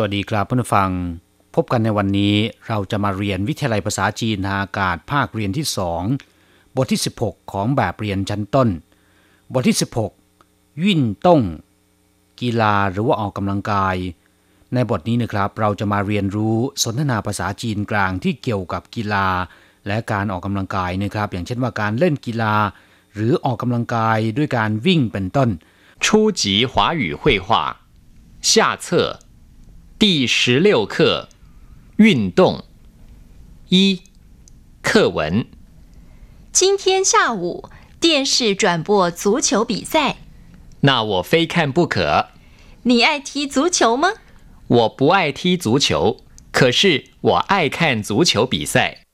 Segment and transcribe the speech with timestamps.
[0.00, 0.90] วัสดีครับเพื่อนฟัง
[1.54, 2.34] พบกันในวันนี้
[2.68, 6.02] เราจะมาเรียนวิทยาลัยภาษาจีนทางอากาศภาคเรียนที่สอง
[6.76, 8.68] บทที่ 16 ของแบบเรียนชั้นต้น
[9.52, 9.76] บทที่
[10.28, 11.40] 16วิ่นต้ง
[12.40, 13.96] กีฬาหรือว่าออกกำลังกาย
[14.74, 19.26] ในบทนี้นะครับ เราจะมาเรียนรู้สนทนาภาษาจีนกลางที่เกี่ยวกับกีฬา
[19.86, 22.54] และการออกกำลังกายนะครับ อย่างเช่นว่าการเล่นกีฬา
[23.14, 25.48] หรือออกกำลังกายด้วยการวิ่งเป็นต้น
[26.04, 26.06] 初
[26.40, 27.46] 级华语绘画
[28.48, 28.50] 下
[28.84, 28.86] 册
[29.98, 31.28] 第十六课
[31.96, 32.64] 运动
[33.68, 34.02] 一
[34.82, 35.46] 课文
[36.50, 37.68] 今天下午
[38.00, 40.16] 电视转播足球比赛，
[40.82, 42.28] 那我非看不可。
[42.82, 44.14] 你爱踢足球吗？
[44.66, 46.18] 我不爱踢足球，
[46.50, 49.06] 可是我爱看足球比赛。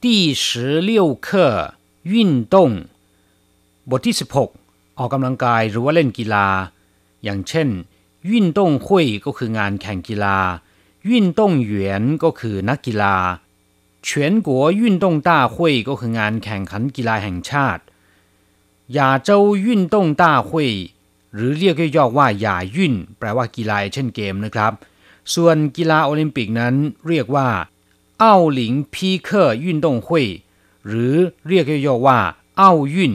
[0.00, 1.74] 第十六课
[2.04, 2.86] 运动
[3.90, 4.52] บทที่ 16
[4.98, 6.46] ออกกำลังกายหรือว่าเล่นกีฬา
[7.24, 7.68] อย่างเช่น
[8.30, 10.38] วิ่นต้งหุยก็คืองานแข่งกีฬา
[11.08, 13.16] วิ่นต้งเหวียนก็คือนักกีฬา
[14.06, 14.08] 全
[14.46, 14.48] 国
[14.80, 15.56] 运动大会
[15.88, 17.82] ก็คืองานแข่งขันกีฬาแห่งชาติ
[18.96, 19.30] 亚洲
[19.64, 20.50] 运动大会
[21.34, 24.72] หรือเรียกย่อๆว่าหย่ายุ่นแปลว่ากีฬาเช่นเกมนะครับ
[25.34, 26.74] ส่วนกีฬาโอลิมปิกนั้น
[27.08, 27.48] เรียกว่า
[28.22, 30.26] อ้าหลิงพีเคอร์ยุ่นต้งหุย
[30.86, 31.14] หรือ
[31.48, 32.18] เรียกย่อๆว่า
[32.60, 33.12] อ้ายุ่น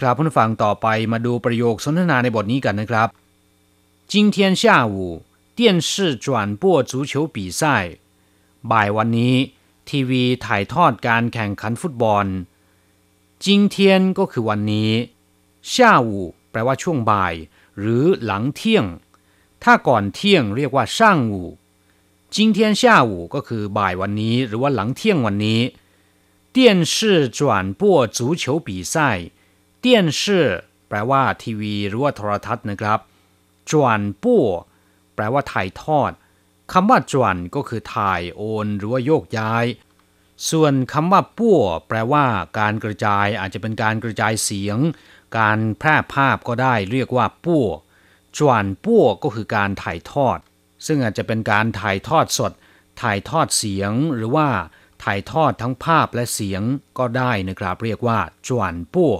[0.00, 3.08] ครับผู้ฟังต่อไปมาดูประโยคสนทนาในบทนี้กันนะครับ
[4.12, 4.96] 今天下午
[5.58, 6.26] 电视转
[6.56, 7.62] 播足球比赛
[8.70, 9.34] บ่ายวันนี้
[9.88, 12.26] ทีวีถ่ายทอดการแข่งขันฟุตบอล
[13.44, 13.76] 今天
[14.18, 14.90] ก็คือวันนี้
[15.72, 15.74] 下
[16.08, 16.10] 午
[16.50, 17.34] แปลว่าช่วงบ่าย
[17.78, 18.86] หรือหลังเที่ยง
[19.62, 21.48] ถ้าก่อนเที่ยงเรียกว่าช่างอู่
[22.34, 25.60] 今天下午ก็คือบ่ายวันนี้ หรือว่าหลังเที่ยงวันนี้
[26.56, 26.58] 电
[26.92, 26.94] 视
[27.38, 27.40] 转
[27.80, 27.82] 播
[28.16, 28.94] 足球比赛
[29.84, 29.86] 电
[30.18, 30.20] 视
[30.88, 32.98] แปลว่าทีวีหรือว่าโทรทัศน์นะครับ
[33.71, 34.45] จวนป้ว
[35.15, 36.11] แปลว่าถ่ายทอด
[36.73, 39.65] คำว่าจวนก็คือถ่ายโอนหรือว่าโยกย้าย
[40.49, 42.25] ส่วนคำว่าป้วแปลว่า
[42.59, 44.77] การกระจายอาจจะเป็นการกระจายเสียง
[45.37, 47.65] การแพร่ภาพก็ได้เรียกว่าป้ว
[48.37, 50.37] จวนป้วก็คือการถ่ายทอด
[50.85, 52.51] ซึ่งอาจจะเป็นการถ่ายทอดสด
[53.01, 54.47] ถ่ายทอดเสียงหรือว่า
[55.03, 56.61] ถ่ายทอดทั้งภาพและเสียง
[56.97, 59.13] ก็ได้นะครับ เรียกว่าจวนป้ว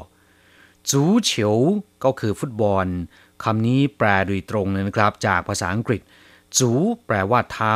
[0.89, 1.55] จูเฉียว
[2.03, 2.87] ก็คือฟุตบอล
[3.43, 6.01] คำนี้แปลโดยตรงเลยนะครับ จากภาษาอังกฤษ
[6.57, 6.71] จู
[7.05, 7.75] แปลว่าเท้า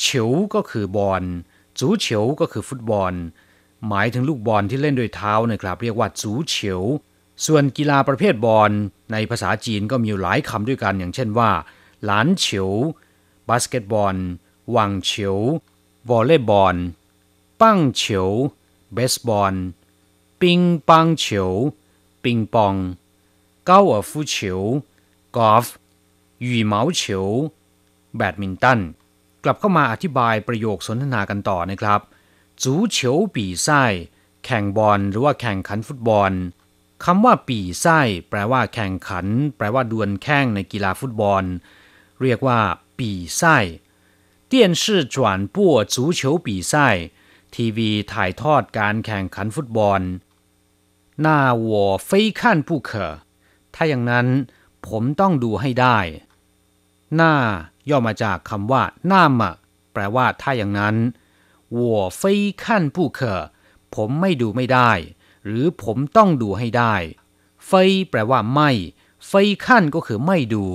[0.00, 1.22] เฉียวก็คือบอล
[1.78, 3.12] จูเฉียวก็คือฟุตบอล
[3.88, 6.82] หมายถึงลูกบอลที่เล่นโดยเท้านะครับ เรียกว่าจูเฉียว
[7.46, 8.70] ส่วนกีฬาประเภทบอล
[9.12, 11.50] ในภาษาจีนก็มีหลายคำด้วยกัน อย่างเช่นว่า
[12.04, 12.70] หลานเฉียว
[13.48, 14.16] บาสเกตบอล
[14.76, 15.38] วังเฉียว
[16.10, 16.76] วอลเลย์บอล
[17.60, 18.30] ปั้งเฉียว
[18.92, 19.54] เบสบอล
[20.40, 21.52] ปิงปังเฉียว
[22.24, 22.74] ปิงปอง
[23.69, 24.35] 高尔夫球
[25.37, 25.65] กอล์ฟ
[26.45, 27.01] 羽毛球
[28.17, 28.79] แบดมินตัน
[29.43, 32.01] กลับเข้ามาอธิบายประโยคสนทนากันต่อนะครับ
[32.61, 33.83] จูเฉียวปีไส้
[34.45, 36.31] แข่งบอลหรือว่าแข่งขันฟุตบอล
[37.05, 37.99] คำว่าปีไส้
[38.29, 39.25] แปลว่าแข่งขัน
[39.57, 41.43] แปลว่าดวลแข่งในกีฬาฟุตบอล
[42.21, 42.59] เรียกว่า
[42.97, 43.57] ปีไส้
[44.51, 44.83] 电视
[45.15, 45.15] 转
[45.55, 45.57] 播
[45.93, 46.73] 足球比赛
[47.55, 50.01] ทีวีถ่ายทอดการแข่งขันฟุตบอล
[51.25, 51.27] 那
[51.69, 52.91] 我非看不可
[53.74, 54.26] ถ้าอย่างนั้น
[54.88, 55.98] ผมต้องดูให้ได้
[57.16, 57.34] หน้า
[57.90, 59.52] ย่อมาจากคำว่าหน้ามะ
[59.92, 60.96] แปลว่าถ้าอย่างนั้น
[61.76, 62.22] วัวไฟ
[62.64, 63.40] ขั้นผู้เคอ
[63.94, 64.90] ผมไม่ดูไม่ได้
[65.46, 66.94] หรือผมต้องดูให้ได้
[67.66, 67.72] ไฟ
[68.10, 68.70] แปลว่าไม่
[69.28, 69.32] ไฟ
[69.66, 70.66] ขั้นก็คือไม่ดู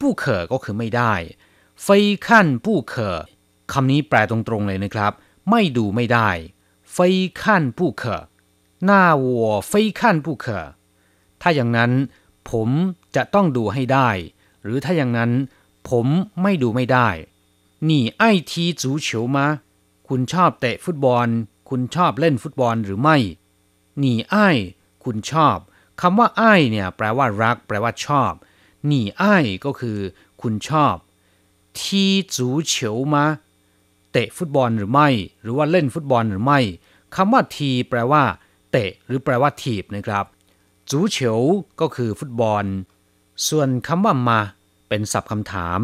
[0.00, 1.14] ผู้เคอก็คือไม่ได้
[1.82, 1.88] ไฟ
[2.28, 3.16] ขั้นผู้เคอ
[3.72, 5.12] คำนี้แปลตรงๆเลยนะครับ
[5.50, 6.30] ไม่ดูไม่ได้
[6.92, 6.98] ไฟ
[7.42, 8.22] ขั้นผู้เคอ
[8.84, 10.46] หน้าวัวไฟขั้นผู้เค
[11.42, 11.92] ถ้าอย่างนั้น
[12.50, 12.68] ผม
[13.16, 14.10] จะต้องดูให้ได้
[14.62, 15.30] หรือถ้าอย่างนั้น
[15.90, 16.06] ผม
[16.42, 17.08] ไม่ดูไม่ได้
[17.88, 19.46] นี่ไอทีจูเฉียวมา
[20.08, 21.28] คุณชอบเตะฟุตบอล
[21.68, 23.16] คุณชอบเล่นฟุตบอลหรือไม่
[24.02, 24.36] นี่ไอ
[25.04, 25.56] คุณชอบ
[26.00, 28.32] คำว่าไอเนี่ยแปลว่ารัก แปลว่าชอบ
[28.90, 29.24] นี่ไอ
[29.64, 29.98] ก็คือ
[30.42, 30.96] คุณชอบ
[31.78, 32.04] ที
[32.34, 33.24] จูเฉียวมา
[34.12, 35.08] เตะฟุตบอลหรือไม่
[35.42, 36.60] หรือว่าเล่นฟุตบอลหรือไม่
[37.16, 38.22] คำว่าที แปลว่า
[38.70, 40.24] เตะ หรือแปลว่าถีบนะครับ
[40.89, 41.39] จูเฉียว
[41.79, 42.65] ก็คือฟุตบอล
[43.47, 44.39] ส่วนคำว่ามา
[44.89, 45.79] เป็นศัพท์คำถาม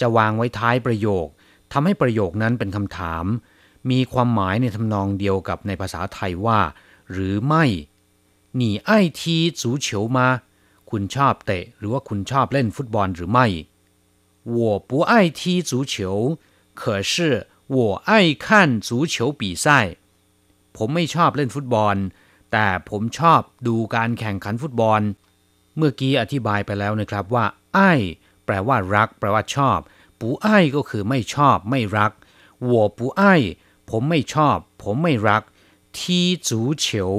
[0.00, 1.26] จะวางไว้ท้ายประโยค
[1.72, 3.24] ทำให้ประโยคนั้นเป็นคำถาม
[3.90, 6.60] มีความหมายในทำนองเดียวกับในภาษาไทยว่า
[7.12, 7.64] หรือไม่
[8.60, 9.20] 你爱踢
[9.60, 10.18] 足球吗
[10.90, 13.46] คุณชอบเตะ หรือว่าคุณชอบเล่นฟุตบอลหรือไม่
[14.56, 14.58] 我
[14.88, 15.40] 不爱踢
[15.70, 15.94] 足球
[16.80, 16.82] 可
[17.12, 17.14] 是
[17.74, 17.78] 我
[18.08, 18.10] 爱
[18.44, 18.44] 看
[18.86, 19.66] 足球比赛
[20.76, 21.96] ผมไม่ชอบเล่นฟุตบอล
[22.52, 25.00] แต่ผมชอบดูการแข่งขันฟุตบอล
[25.76, 27.92] เมื่อกี้อธิบายไปแล้วนะครับว่าไอ้
[28.44, 29.78] แปลว่ารัก แปลว่าชอบ
[30.18, 32.12] ปูอ้ายก็คือไม่ชอบไม่รัก
[32.72, 33.22] 我不爱
[33.90, 35.42] ผมไม่ชอบ ผมไม่รัก
[35.98, 37.12] ทีจูเฉียว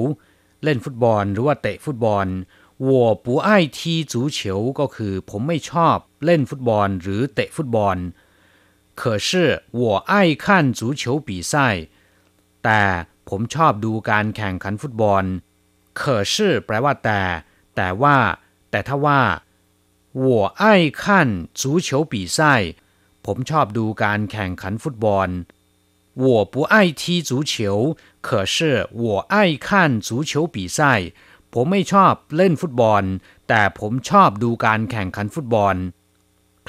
[0.62, 2.26] เล่นฟุตบอลหรือว่าเตะฟุตบอล
[2.88, 2.90] 我
[3.24, 3.78] 不爱踢
[4.12, 4.38] 足球
[4.78, 7.96] ก็คือ ผมไม่ชอบเล่นฟุตบอล หรือเตะฟุตบอล
[9.00, 9.28] 可是
[9.80, 10.12] 我爱
[10.44, 10.44] 看
[10.78, 11.54] 足球比赛
[12.64, 12.82] แต่
[13.28, 15.24] ผมชอบดูการแข่งขันฟุตบอล
[15.98, 16.00] 可
[16.32, 16.34] 是
[16.66, 17.22] แปลว่าแต่
[17.76, 18.16] แต่ว่า
[18.70, 19.20] แต่ถ้าว่า
[20.26, 20.28] 我
[20.62, 20.64] 爱
[21.00, 21.02] 看
[21.60, 22.38] 足球比赛
[23.26, 25.28] ผมชอบดูการแข่งขันฟุตบอล
[26.24, 27.52] 我不爱踢足球
[28.26, 28.56] 可是
[29.04, 29.34] 我爱
[29.66, 29.68] 看
[30.06, 30.80] 足球比赛
[31.52, 33.02] ผมไม่ชอบเล่นฟุตบอล
[33.48, 35.76] แต่ผมชอบดูการแข่งขันฟุตบอล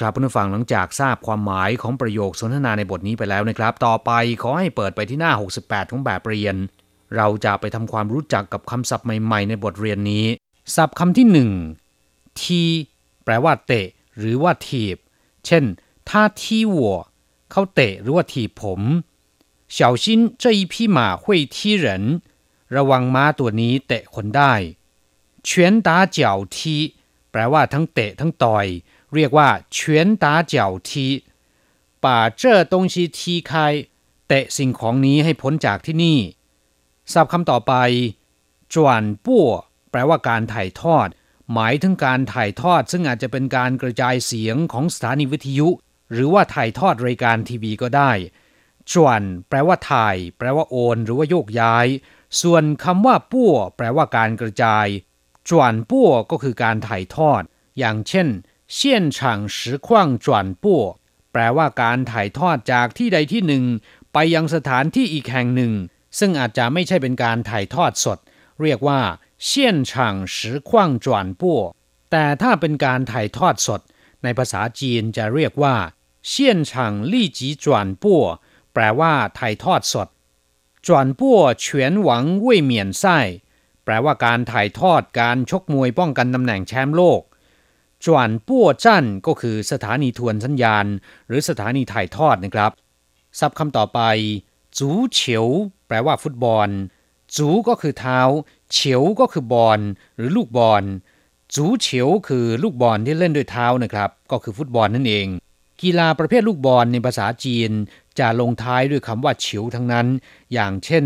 [0.02, 4.10] รับผู้ฟังหลังจากทราบความหมายของประโยคสนทนาในบทนี้ไปแล้วนะครับ ต่อไป
[4.42, 6.56] ขอให้เปิดไปที่หน้า 68 ของแบบเรียน
[7.16, 10.26] เราจะไปทำความรู้จักกับคำศัพท์ใหม่ๆ ในบทเรียนนี้
[10.74, 11.50] ศัพท์คำที่หนึ่ง
[12.40, 12.62] ที
[13.24, 13.88] แปลว่าเตะ
[14.18, 14.96] หรือว่าถีบ
[15.46, 15.64] เช่น
[16.08, 16.96] ถ้าทีวัว
[17.50, 18.80] เขาเตะหรือว่าถีบผม
[19.76, 20.04] 小心
[20.42, 21.24] 这一匹马会
[21.54, 21.86] 踢人
[22.76, 24.52] ระวังม้าตัวนี้เตะคนได้
[25.48, 25.50] 拳
[25.86, 26.18] 打脚
[26.56, 26.58] 踢
[27.30, 28.66] แปลว่าทั้งเตะทั้งต่อย
[29.15, 31.07] เรียกว่าเฉือนตาเจียวที
[32.05, 32.15] ป่
[34.27, 36.19] เตะสิ่งของนี้ให้พ้นจากที่นี่
[37.13, 37.73] ศัพท์คำต่อไป
[38.73, 39.47] จวนปั้ว
[39.91, 41.07] แปลว่าการถ่ายทอด
[41.53, 45.67] หมายถึงการถ่ายทอด ซึ่งอาจจะเป็นการกระจายเสียงของสถานีวิทยุ
[46.11, 48.11] หรือว่าถ่ายทอดรายการทีวีก็ได้
[48.91, 51.87] จวนแปลว่าถ่าย แปลว่าโอน หรือว่าโยกย้าย
[52.41, 54.87] ส่วนคำว่าปั้วแปลว่าการกระจาย
[55.49, 57.41] จวนปั้วก็คือการถ่ายทอด
[57.79, 58.27] อย่างเช่น
[58.73, 60.83] เชี่ยนฉางสือขว้างจวนปั้ว
[61.31, 63.63] แปลว่าการถ่ายทอดจากที่ใดที่หนึ่ง
[64.13, 65.73] ไปยังสถานที่อีกแห่งหนึ่ง
[66.19, 68.19] ซึ่งอาจจะไม่ใช่เป็นการถ่ายทอดสด
[68.61, 69.01] เรียกว่า
[69.45, 71.61] เชี่ยนฉางสือขว้างจวนปั้ว
[72.11, 73.81] แต่ถ้าเป็นการถ่ายทอดสด
[74.23, 75.75] ในภาษาจีนจะเรียกว่า
[76.27, 78.23] เชี่ยนฉางลี่จีจวนปั้ว
[78.73, 80.07] แปลว่าถ่ายทอดสด
[80.87, 83.19] จวนปั้วเฉีนหวังเว่ยเหมียนไส้
[83.83, 87.21] แปลว่าการถ่ายทอดการชกมวยป้องกันตำแหน่งแชมป์โลก
[88.05, 90.85] จวนปั้วจั่นก็คือสถานีทวนสัญญาณ
[91.27, 92.71] หรือสถานีถ่ายทอดนะครับ
[93.39, 93.99] ศัพท์คำต่อไป
[94.77, 95.47] จูเฉียว
[95.87, 96.69] แปลว่าฟุตบอล
[97.35, 98.19] จูก็คือเท้า
[98.71, 99.79] เฉียวก็คือบอล
[100.17, 100.83] หรือลูกบอล
[101.55, 105.27] จูเฉียวคือลูกบอลที่เล่นด้วยเท้านะครับ ก็คือฟุตบอลนั่นเอง
[105.81, 107.71] กีฬาประเภทลูกบอลในภาษาจีน
[108.19, 110.07] จะลงท้ายด้วยคำว่าเฉียวทั้งนั้น
[110.53, 111.05] อย่างเช่น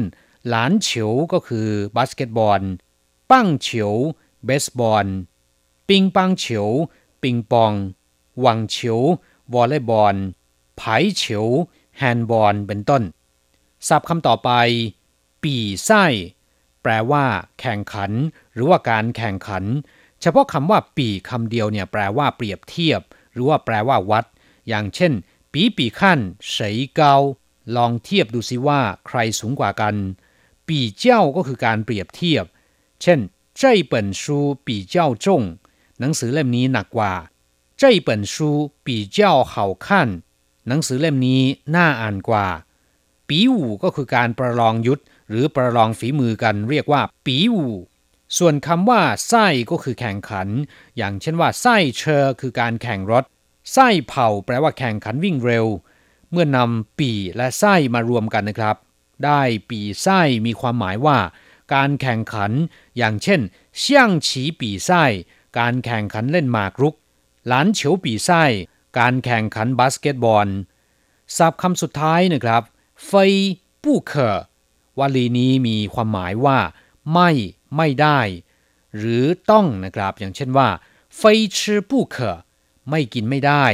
[0.49, 2.61] หลานเฉียวก็คือบาสเกตบอล
[3.31, 3.93] ปั้งเฉียว
[4.45, 5.07] เบสบอล
[5.88, 6.68] ปิงปังเฉียว
[7.22, 7.72] ปิงปอง
[8.40, 9.00] หวังเฉียว
[9.52, 10.16] วอลเลย์บอล
[10.76, 11.46] ไผ่เฉียว
[11.96, 13.02] แฮนด์บอล เป็นต้น
[13.88, 14.50] ศัพท์คำต่อไป
[15.42, 16.04] ปีไส้
[16.82, 17.24] แปลว่า
[17.60, 18.12] แข่งขัน
[18.54, 19.64] หรือว่าการแข่งขัน
[20.20, 23.00] เฉพาะคำว่าปีคำเดียวเนี่ยแปลว่าเปรียบเทียบ
[23.32, 24.24] หรือว่าแปลว่าวัด
[24.68, 25.12] อย่างเช่น
[25.52, 26.18] ปีปีขั้น
[26.52, 27.14] เสยเกา
[27.76, 29.94] ลองเทียบดูสิว่าใครสูงกว่ากัน
[30.68, 32.44] ปีเจ้าก็คือการเปรียบเทียบ
[33.02, 33.20] เช่น
[33.60, 33.62] 这
[33.92, 34.22] 本书
[34.66, 34.94] 比较
[35.24, 35.26] 重
[36.00, 37.12] หนังสือเล่มนี้หนักกว่า
[37.80, 38.34] 这本书
[38.86, 39.18] 比较
[39.52, 39.54] 好
[39.84, 39.86] 看
[40.68, 41.42] หนังสือเล่มนี้
[41.74, 42.46] น่าอ่านกว่า
[43.28, 47.74] ปีอู่ก็คือการประลองยุทธหรือประลองฝีมือกันเรียกว่า ปีอู่
[48.38, 50.48] ส่วนคำว่าไส้ก็คือแข่งขัน
[50.96, 53.24] อย่างเช่นว่าไส้เชอคือการแข่งรถ
[53.72, 55.66] ไส้เผาแปลว่าแข่งขันวิ่งเร็ว
[56.30, 58.76] เมื่อนำปีและไส้มารวมกันนะครับ
[59.24, 61.18] ได้ปีไส้มีความหมายว่า
[61.74, 62.52] การแข่งขัน
[62.98, 63.40] อย่างเช่น
[63.78, 65.04] เชี่ยงฉีปีไส้
[65.59, 66.95] การแข่งขันเล่นหมากรุก
[67.47, 68.43] หลานเฉียวปีไส้
[68.99, 70.47] การแข่งขันบาสเกตบอล
[71.37, 72.63] ศัพท์คำสุดท้ายนะครับ
[73.05, 73.33] เฟย
[73.83, 74.37] ปู้เคอ
[74.99, 76.59] วลีนี้มีความหมายว่า
[77.13, 77.29] ไม่
[77.77, 78.19] ไม่ได้
[78.97, 80.69] หรือต้องนะครับ อย่างเช่นว่า
[81.17, 82.37] เฟยชื่อปู้เคอ
[82.89, 83.65] ไม่กินไม่ได้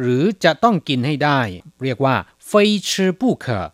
[0.00, 1.40] หรือจะต้องกินให้ได้
[1.82, 3.64] เรียกว่าเฟยชื่อปู้เคอ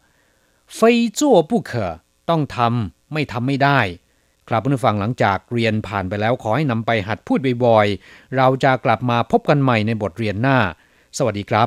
[0.75, 1.93] เฟยจั่วปู้เคอ
[2.31, 3.81] ต้องทำไม่ทำไม่ได้
[4.53, 10.59] ครับผู้ฟังหลังจากเรียนผ่านไปแล้วขอให้นำไปหัดพูดบ่อยๆ เราจะกลับมาพบกันใหม่ในบทเรียนหน้า
[11.19, 11.59] สวัสดีครับ